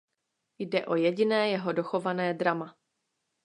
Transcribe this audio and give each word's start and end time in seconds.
Jde 0.59 0.85
o 0.85 0.95
jediné 0.95 1.49
jeho 1.49 1.71
dochované 1.73 2.33
drama. 2.33 2.75